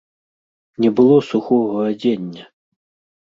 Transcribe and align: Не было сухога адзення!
Не 0.85 0.89
было 0.99 1.17
сухога 1.31 1.77
адзення! 1.91 2.43